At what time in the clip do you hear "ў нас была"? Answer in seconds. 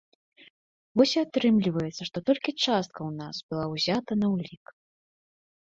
3.09-3.65